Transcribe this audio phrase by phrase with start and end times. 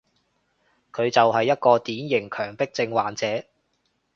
[0.91, 3.43] 佢就係一個典型強迫症患者